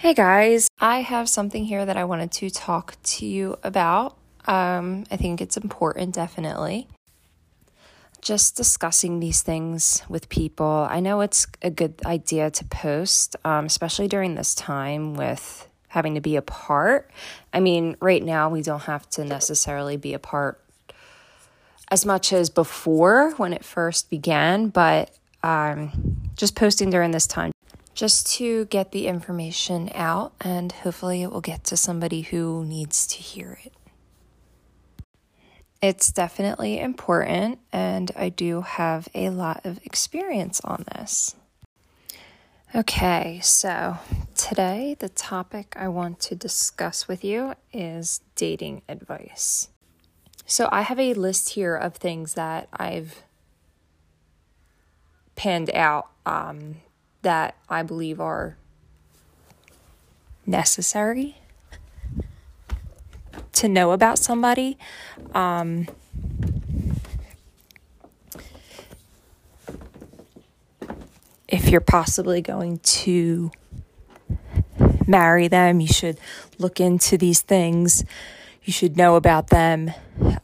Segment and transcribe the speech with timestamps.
[0.00, 4.16] Hey guys, I have something here that I wanted to talk to you about.
[4.46, 6.88] Um, I think it's important, definitely.
[8.22, 10.88] Just discussing these things with people.
[10.88, 16.14] I know it's a good idea to post, um, especially during this time with having
[16.14, 17.10] to be apart.
[17.52, 20.64] I mean, right now we don't have to necessarily be apart
[21.88, 25.10] as much as before when it first began, but
[25.42, 27.52] um, just posting during this time
[28.00, 33.06] just to get the information out, and hopefully, it will get to somebody who needs
[33.06, 33.74] to hear it.
[35.82, 41.36] It's definitely important, and I do have a lot of experience on this.
[42.74, 43.98] Okay, so
[44.34, 49.68] today the topic I want to discuss with you is dating advice.
[50.46, 53.24] So I have a list here of things that I've
[55.36, 56.76] panned out um,
[57.22, 58.56] that I believe are
[60.46, 61.36] necessary
[63.52, 64.78] to know about somebody.
[65.34, 65.86] Um,
[71.46, 73.50] if you're possibly going to
[75.06, 76.18] marry them, you should
[76.58, 78.04] look into these things.
[78.64, 79.90] You should know about them.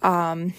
[0.03, 0.55] Um,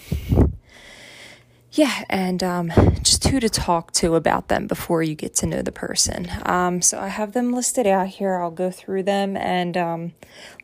[1.78, 2.72] yeah, and um,
[3.04, 6.26] just who to talk to about them before you get to know the person.
[6.42, 8.34] Um, so I have them listed out here.
[8.34, 10.12] I'll go through them and um,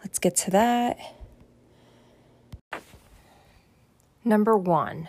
[0.01, 0.99] let's get to that.
[4.25, 5.09] Number one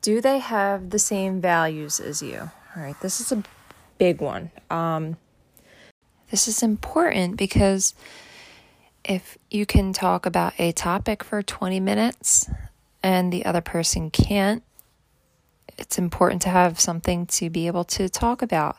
[0.00, 2.50] Do they have the same values as you?
[2.74, 3.42] All right, this is a
[3.98, 4.50] big one.
[4.70, 5.18] Um,
[6.30, 7.94] this is important because
[9.04, 12.48] if you can talk about a topic for 20 minutes
[13.04, 14.62] and the other person can't,
[15.76, 18.78] it's important to have something to be able to talk about.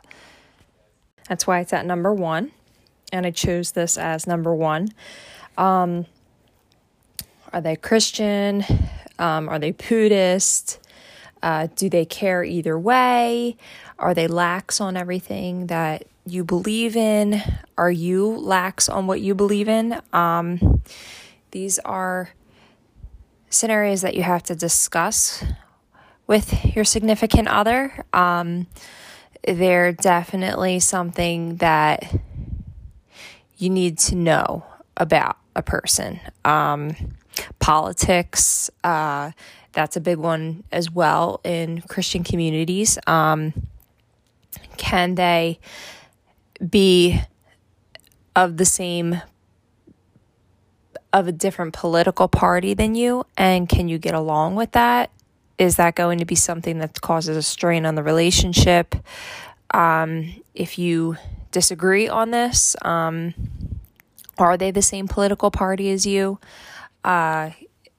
[1.29, 2.51] That's why it's at number one,
[3.13, 4.89] and I chose this as number one.
[5.59, 6.07] Um,
[7.53, 8.65] are they Christian?
[9.19, 10.79] Um, are they Buddhist?
[11.43, 13.57] Uh, do they care either way?
[13.99, 17.43] Are they lax on everything that you believe in?
[17.77, 20.01] Are you lax on what you believe in?
[20.11, 20.81] Um,
[21.51, 22.31] these are
[23.55, 25.43] scenarios that you have to discuss
[26.27, 28.05] with your significant other.
[28.13, 28.67] Um,
[29.47, 32.19] they're definitely something that
[33.57, 34.65] you need to know
[34.97, 36.19] about a person.
[36.43, 36.95] Um,
[37.59, 39.31] politics, uh,
[39.73, 42.97] that's a big one as well in Christian communities.
[43.07, 43.53] Um,
[44.77, 45.59] can they
[46.69, 47.21] be
[48.35, 49.21] of the same
[51.15, 55.09] of a different political party than you and can you get along with that?
[55.57, 58.95] Is that going to be something that causes a strain on the relationship?
[59.71, 61.15] Um, if you
[61.51, 63.33] disagree on this um,
[64.37, 66.37] are they the same political party as you?
[67.05, 67.51] Uh,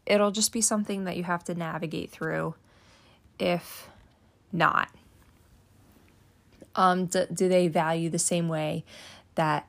[0.05, 2.55] it'll just be something that you have to navigate through
[3.39, 3.89] if
[4.53, 4.91] not.
[6.75, 8.85] Um, do, do they value the same way
[9.37, 9.67] that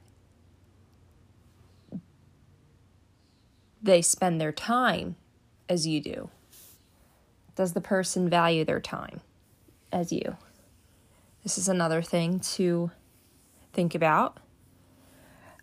[3.81, 5.15] they spend their time
[5.69, 6.29] as you do?
[7.55, 9.21] Does the person value their time
[9.91, 10.37] as you?
[11.43, 12.91] This is another thing to
[13.73, 14.39] think about.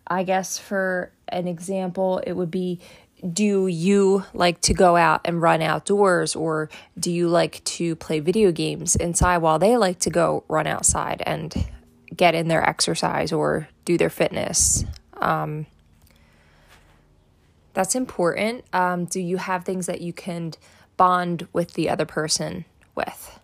[0.07, 2.79] I guess for an example, it would be
[3.33, 8.19] do you like to go out and run outdoors or do you like to play
[8.19, 11.65] video games inside while they like to go run outside and
[12.15, 14.85] get in their exercise or do their fitness?
[15.13, 15.65] Um,
[17.75, 18.63] that's important.
[18.73, 20.53] Um, do you have things that you can
[20.97, 22.65] bond with the other person
[22.95, 23.39] with?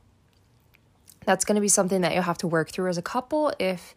[1.26, 3.94] That's going to be something that you'll have to work through as a couple if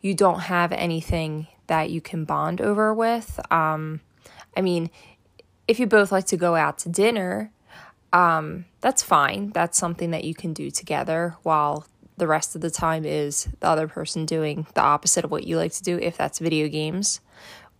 [0.00, 3.38] you don't have anything that you can bond over with.
[3.52, 4.00] Um,
[4.56, 4.88] I mean,
[5.68, 7.50] if you both like to go out to dinner,
[8.12, 9.50] um, that's fine.
[9.50, 11.86] That's something that you can do together while
[12.18, 15.56] the rest of the time is the other person doing the opposite of what you
[15.56, 17.20] like to do, if that's video games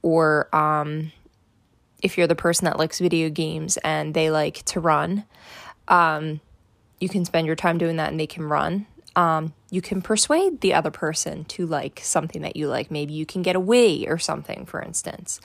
[0.03, 1.13] or um,
[2.03, 5.25] if you're the person that likes video games and they like to run,
[5.89, 6.41] um,
[7.01, 8.87] you can spend your time doing that and they can run.
[9.15, 12.91] Um, you can persuade the other person to like something that you like.
[12.91, 15.41] Maybe you can get away or something, for instance.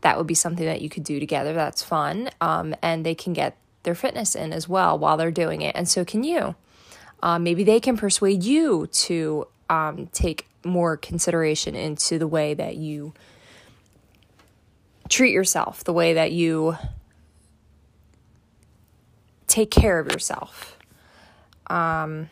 [0.00, 1.52] That would be something that you could do together.
[1.52, 2.30] That's fun.
[2.40, 5.74] Um, and they can get their fitness in as well while they're doing it.
[5.76, 6.54] And so can you.
[7.22, 12.76] Um, maybe they can persuade you to um, take more consideration into the way that
[12.76, 13.14] you
[15.12, 16.76] treat yourself, the way that you
[19.46, 20.78] take care of yourself.
[21.66, 22.30] Um,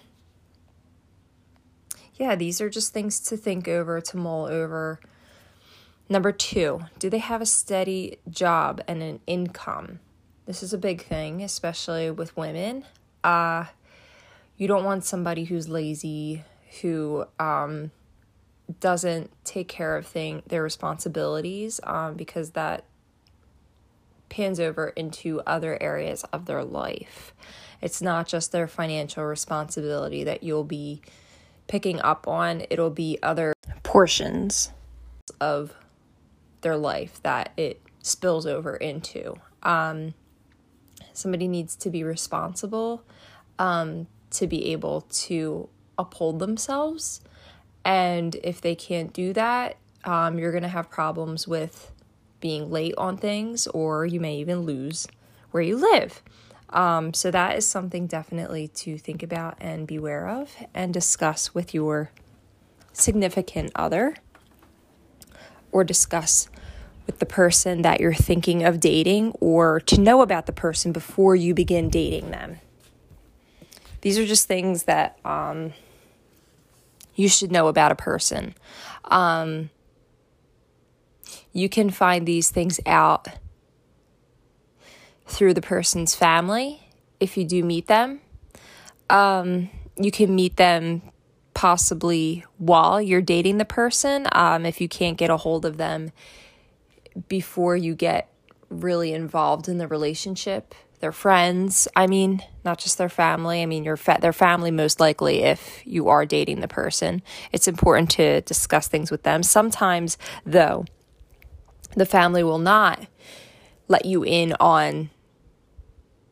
[2.14, 4.98] yeah, these are just things to think over, to mull over.
[6.08, 10.00] Number two, do they have a steady job and an income?
[10.46, 12.86] This is a big thing, especially with women.
[13.22, 13.66] Uh,
[14.56, 16.44] you don't want somebody who's lazy,
[16.80, 17.90] who um,
[18.78, 22.84] doesn't take care of thing their responsibilities, um, because that
[24.28, 27.34] pans over into other areas of their life.
[27.80, 31.02] It's not just their financial responsibility that you'll be
[31.66, 33.52] picking up on, it'll be other
[33.82, 34.72] portions
[35.40, 35.74] of
[36.60, 39.34] their life that it spills over into.
[39.62, 40.14] Um,
[41.12, 43.02] somebody needs to be responsible
[43.58, 45.68] um, to be able to
[45.98, 47.20] uphold themselves.
[47.84, 51.92] And if they can't do that, um, you're going to have problems with
[52.40, 55.06] being late on things, or you may even lose
[55.50, 56.22] where you live.
[56.70, 61.74] Um, so, that is something definitely to think about and beware of and discuss with
[61.74, 62.12] your
[62.92, 64.16] significant other
[65.72, 66.48] or discuss
[67.06, 71.34] with the person that you're thinking of dating or to know about the person before
[71.34, 72.58] you begin dating them.
[74.02, 75.72] These are just things that um,
[77.14, 78.54] you should know about a person.
[79.04, 79.70] Um,
[81.52, 83.28] you can find these things out
[85.26, 86.80] through the person's family
[87.18, 88.20] if you do meet them.
[89.08, 91.02] Um, you can meet them
[91.54, 96.12] possibly while you're dating the person um, if you can't get a hold of them
[97.28, 98.32] before you get
[98.68, 103.84] really involved in the relationship their friends i mean not just their family i mean
[103.84, 108.40] your fa- their family most likely if you are dating the person it's important to
[108.42, 110.84] discuss things with them sometimes though
[111.96, 113.06] the family will not
[113.88, 115.10] let you in on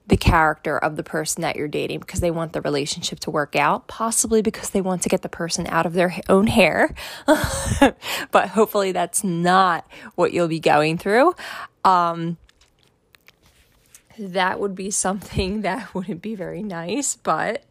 [0.08, 3.54] the character of the person that you're dating because they want the relationship to work
[3.54, 6.94] out, possibly because they want to get the person out of their own hair.
[8.30, 11.34] but hopefully, that's not what you'll be going through.
[11.84, 12.38] Um,
[14.18, 17.64] that would be something that wouldn't be very nice, but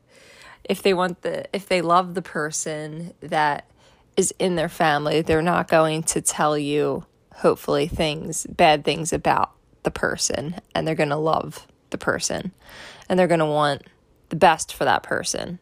[0.63, 3.69] if they want the if they love the person that
[4.15, 7.05] is in their family, they're not going to tell you
[7.35, 9.51] hopefully things bad things about
[9.83, 12.51] the person and they're going to love the person
[13.07, 13.83] and they're going to want
[14.29, 15.59] the best for that person.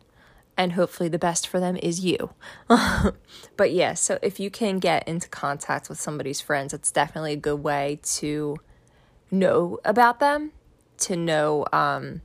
[0.57, 2.29] And hopefully, the best for them is you.
[3.57, 7.38] but yeah, so if you can get into contact with somebody's friends, it's definitely a
[7.38, 8.55] good way to
[9.29, 10.53] know about them,
[11.00, 12.21] to know um,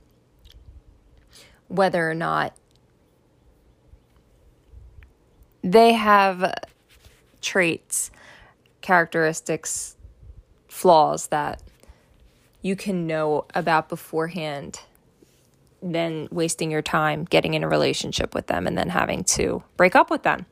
[1.67, 2.55] whether or not
[5.63, 6.53] they have
[7.41, 8.11] traits,
[8.81, 9.95] characteristics,
[10.67, 11.61] flaws that
[12.61, 14.81] you can know about beforehand
[15.81, 19.95] than wasting your time getting in a relationship with them and then having to break
[19.95, 20.45] up with them.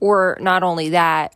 [0.00, 1.34] Or not only that,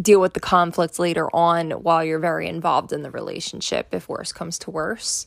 [0.00, 4.32] deal with the conflict later on while you're very involved in the relationship if worse
[4.32, 5.26] comes to worse.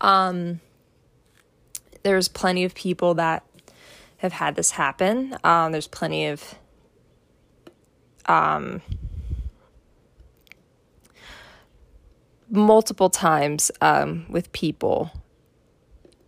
[0.00, 0.60] Um,
[2.02, 3.44] there's plenty of people that
[4.18, 5.36] have had this happen.
[5.44, 6.54] Um, there's plenty of
[8.26, 8.82] um,
[12.50, 15.10] multiple times um, with people,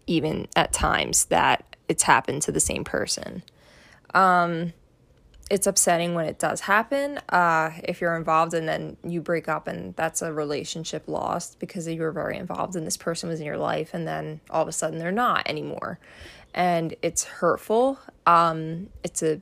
[0.07, 3.43] even at times that it's happened to the same person.
[4.15, 4.73] Um,
[5.51, 7.19] it's upsetting when it does happen.
[7.29, 11.87] Uh, if you're involved and then you break up and that's a relationship lost because
[11.87, 14.69] you were very involved and this person was in your life and then all of
[14.69, 15.99] a sudden they're not anymore,
[16.55, 17.99] and it's hurtful.
[18.27, 19.41] Um, it's a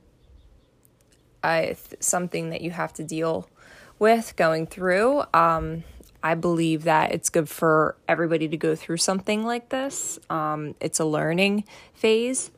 [1.43, 3.49] I, something that you have to deal
[3.97, 5.23] with going through.
[5.33, 5.83] Um,
[6.23, 10.19] I believe that it's good for everybody to go through something like this.
[10.29, 12.51] Um, it's a learning phase.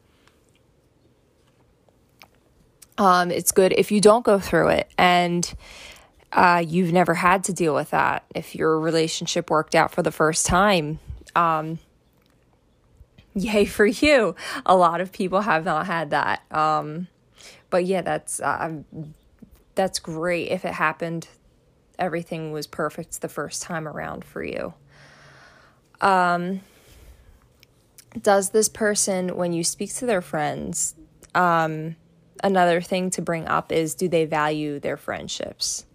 [2.98, 5.52] Um, it's good if you don't go through it and
[6.32, 8.26] uh, you've never had to deal with that.
[8.36, 11.00] If your relationship worked out for the first time,
[11.36, 11.80] um,
[13.34, 14.36] yay for you.
[14.66, 16.44] A lot of people have not had that.
[16.52, 17.08] Um,
[17.70, 18.82] but yeah, that's uh,
[19.76, 21.28] that's great if it happened
[22.00, 24.74] everything was perfect the first time around for you.
[26.02, 26.62] Um,
[28.22, 30.96] does this person, when you speak to their friends,
[31.34, 31.96] um,
[32.44, 35.86] another thing to bring up is do they value their friendships?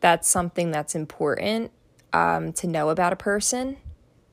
[0.00, 1.70] That's something that's important
[2.12, 3.76] um, to know about a person.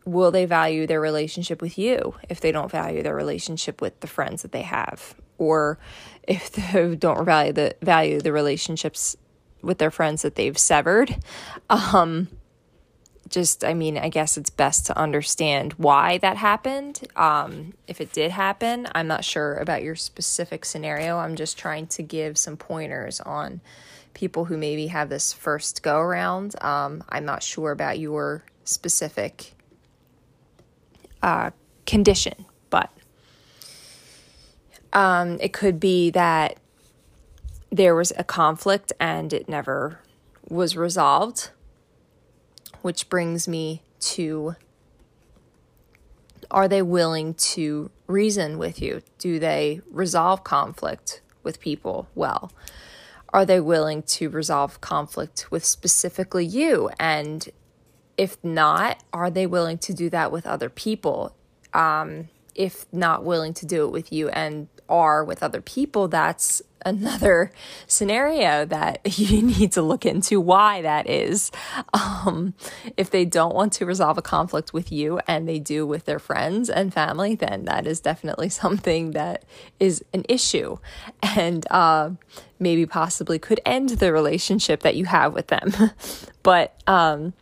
[0.05, 4.07] Will they value their relationship with you if they don't value their relationship with the
[4.07, 5.15] friends that they have?
[5.37, 5.77] Or
[6.23, 9.15] if they don't value the value the relationships
[9.61, 11.15] with their friends that they've severed.
[11.69, 12.29] Um,
[13.29, 17.01] just, I mean, I guess it's best to understand why that happened.
[17.15, 21.17] Um, if it did happen, I'm not sure about your specific scenario.
[21.17, 23.61] I'm just trying to give some pointers on
[24.13, 26.55] people who maybe have this first go around.
[26.63, 29.53] Um, I'm not sure about your specific
[31.21, 31.51] uh,
[31.85, 32.91] condition, but
[34.93, 36.57] um, it could be that
[37.71, 39.99] there was a conflict and it never
[40.47, 41.49] was resolved
[42.85, 44.55] which brings me to
[46.51, 49.01] are they willing to reason with you?
[49.17, 52.51] Do they resolve conflict with people well?
[53.29, 56.91] Are they willing to resolve conflict with specifically you?
[56.99, 57.49] And
[58.19, 61.35] if not, are they willing to do that with other people?
[61.73, 66.61] Um, if not willing to do it with you and are with other people, that's
[66.85, 67.51] another
[67.87, 71.51] scenario that you need to look into why that is.
[71.93, 72.53] Um,
[72.95, 76.19] if they don't want to resolve a conflict with you and they do with their
[76.19, 79.43] friends and family, then that is definitely something that
[79.79, 80.77] is an issue
[81.21, 82.11] and uh,
[82.59, 85.73] maybe possibly could end the relationship that you have with them.
[86.43, 87.33] but um,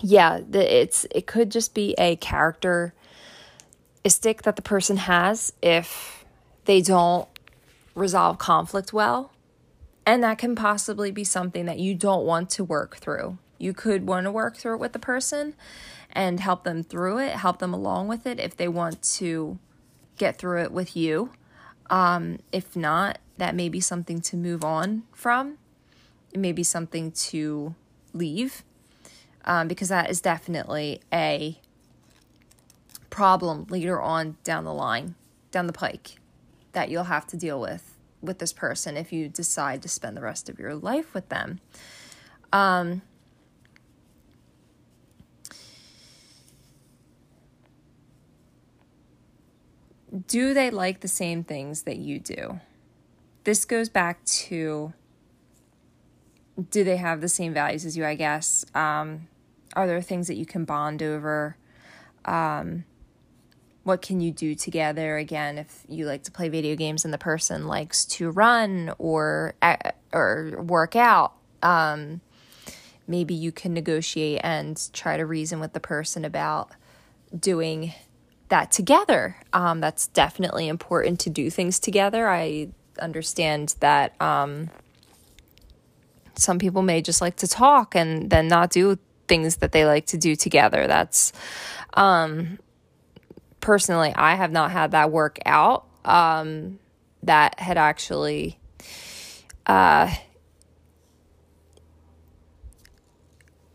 [0.00, 2.94] yeah, it's it could just be a characteristic
[4.42, 6.24] that the person has if
[6.64, 7.28] they don't
[8.00, 9.32] resolve conflict well.
[10.06, 13.38] And that can possibly be something that you don't want to work through.
[13.58, 15.54] You could want to work through it with the person
[16.10, 19.58] and help them through it, help them along with it if they want to
[20.16, 21.30] get through it with you.
[21.90, 25.58] Um, if not, that may be something to move on from.
[26.32, 27.74] It may be something to
[28.12, 28.64] leave
[29.44, 31.58] um, because that is definitely a
[33.10, 35.14] problem later on down the line,
[35.50, 36.16] down the pike
[36.72, 37.89] that you'll have to deal with
[38.22, 41.60] with this person if you decide to spend the rest of your life with them.
[42.52, 43.02] Um,
[50.26, 52.60] do they like the same things that you do?
[53.44, 54.92] This goes back to
[56.70, 58.64] do they have the same values as you, I guess?
[58.74, 59.28] Um,
[59.74, 61.56] are there things that you can bond over?
[62.24, 62.84] Um,
[63.82, 65.16] what can you do together?
[65.16, 69.54] Again if you like to play video games and the person likes to run or
[70.12, 72.20] or work out um,
[73.06, 76.70] maybe you can negotiate and try to reason with the person about
[77.38, 77.92] doing
[78.48, 79.36] that together.
[79.52, 82.28] Um, that's definitely important to do things together.
[82.28, 82.68] I
[83.00, 84.70] understand that um,
[86.34, 90.06] some people may just like to talk and then not do things that they like
[90.06, 90.86] to do together.
[90.86, 91.32] That's
[91.94, 92.58] um,
[93.60, 95.86] personally, I have not had that work out.
[96.04, 96.78] Um,
[97.22, 98.58] that had actually
[99.66, 100.12] uh,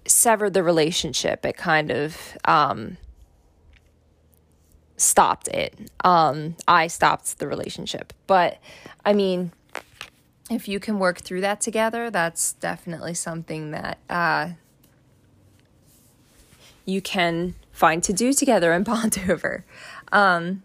[0.05, 1.45] severed the relationship.
[1.45, 2.97] It kind of um,
[4.97, 5.91] stopped it.
[6.03, 8.13] Um, I stopped the relationship.
[8.27, 8.59] But
[9.05, 9.51] I mean,
[10.49, 14.49] if you can work through that together, that's definitely something that uh,
[16.85, 19.65] you can find to do together and bond over.
[20.12, 20.63] Um,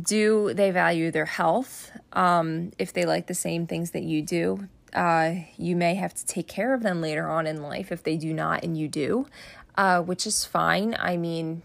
[0.00, 1.90] do they value their health?
[2.12, 6.26] Um, if they like the same things that you do, uh, you may have to
[6.26, 9.26] take care of them later on in life if they do not and you do,
[9.76, 10.94] uh, which is fine.
[10.98, 11.62] I mean,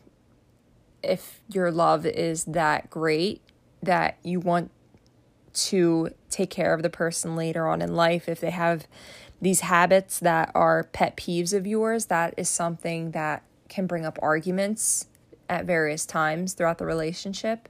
[1.03, 3.41] if your love is that great
[3.83, 4.71] that you want
[5.55, 8.87] to take care of the person later on in life, if they have
[9.41, 14.17] these habits that are pet peeves of yours, that is something that can bring up
[14.21, 15.07] arguments
[15.49, 17.69] at various times throughout the relationship.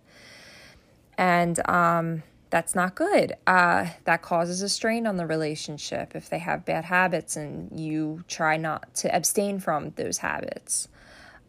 [1.18, 3.34] And um, that's not good.
[3.48, 8.24] Uh, that causes a strain on the relationship if they have bad habits and you
[8.28, 10.88] try not to abstain from those habits.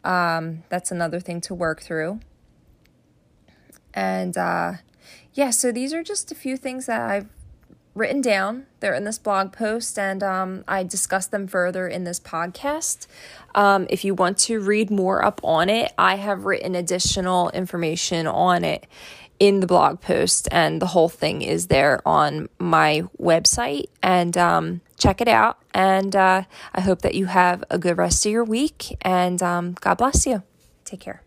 [0.03, 2.19] Um, that's another thing to work through.
[3.93, 4.73] And uh,
[5.37, 7.27] yeah, so these are just a few things that I've
[7.93, 8.65] written down.
[8.79, 13.05] They're in this blog post, and um, I discuss them further in this podcast.
[13.53, 18.25] Um, if you want to read more up on it, I have written additional information
[18.25, 18.87] on it
[19.39, 23.89] in the blog post, and the whole thing is there on my website.
[24.01, 25.59] And um, check it out.
[25.71, 29.75] And uh, I hope that you have a good rest of your week, and um,
[29.81, 30.41] God bless you.
[30.83, 31.26] Take care.